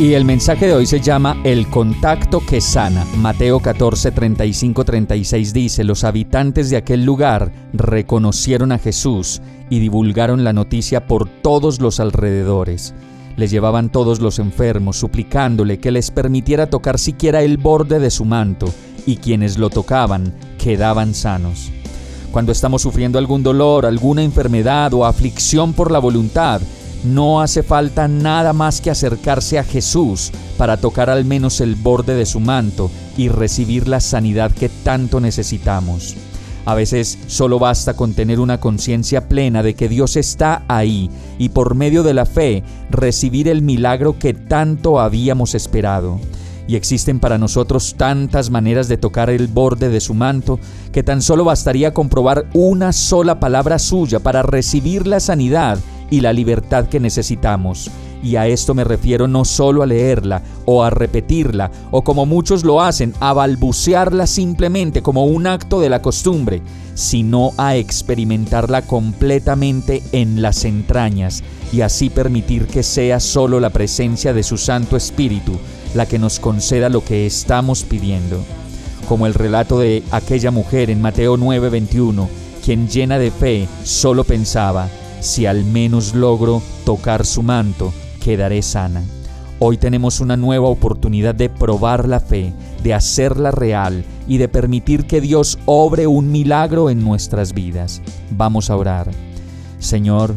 [0.00, 3.04] Y el mensaje de hoy se llama El contacto que sana.
[3.18, 10.42] Mateo 14, 35, 36 dice, los habitantes de aquel lugar reconocieron a Jesús y divulgaron
[10.42, 12.94] la noticia por todos los alrededores.
[13.36, 18.24] Les llevaban todos los enfermos, suplicándole que les permitiera tocar siquiera el borde de su
[18.24, 18.72] manto,
[19.04, 21.70] y quienes lo tocaban quedaban sanos.
[22.32, 26.62] Cuando estamos sufriendo algún dolor, alguna enfermedad o aflicción por la voluntad,
[27.04, 32.14] no hace falta nada más que acercarse a Jesús para tocar al menos el borde
[32.14, 36.16] de su manto y recibir la sanidad que tanto necesitamos.
[36.66, 41.48] A veces solo basta con tener una conciencia plena de que Dios está ahí y
[41.48, 46.20] por medio de la fe recibir el milagro que tanto habíamos esperado.
[46.68, 50.60] Y existen para nosotros tantas maneras de tocar el borde de su manto
[50.92, 55.78] que tan solo bastaría comprobar una sola palabra suya para recibir la sanidad
[56.10, 57.90] y la libertad que necesitamos.
[58.22, 62.64] Y a esto me refiero no solo a leerla o a repetirla, o como muchos
[62.64, 66.60] lo hacen, a balbucearla simplemente como un acto de la costumbre,
[66.94, 71.42] sino a experimentarla completamente en las entrañas
[71.72, 75.52] y así permitir que sea solo la presencia de su Santo Espíritu
[75.94, 78.44] la que nos conceda lo que estamos pidiendo.
[79.08, 82.28] Como el relato de aquella mujer en Mateo 9:21,
[82.64, 84.88] quien llena de fe solo pensaba,
[85.20, 89.02] si al menos logro tocar su manto, quedaré sana.
[89.58, 95.04] Hoy tenemos una nueva oportunidad de probar la fe, de hacerla real y de permitir
[95.04, 98.00] que Dios obre un milagro en nuestras vidas.
[98.30, 99.10] Vamos a orar.
[99.78, 100.34] Señor,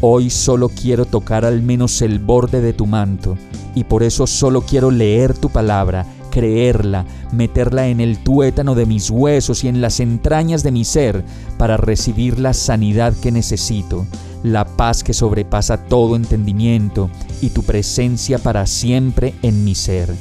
[0.00, 3.36] hoy solo quiero tocar al menos el borde de tu manto
[3.74, 9.10] y por eso solo quiero leer tu palabra, creerla, meterla en el tuétano de mis
[9.10, 11.24] huesos y en las entrañas de mi ser
[11.58, 14.06] para recibir la sanidad que necesito
[14.42, 20.14] la paz que sobrepasa todo entendimiento y tu presencia para siempre en mi ser.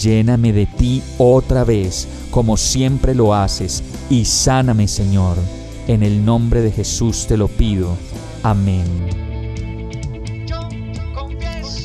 [0.00, 5.36] Lléname de ti otra vez, como siempre lo haces, y sáname, Señor.
[5.88, 7.96] En el nombre de Jesús te lo pido.
[8.42, 8.84] Amén.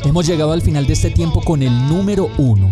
[0.04, 2.72] Hemos llegado al final de este tiempo con el número uno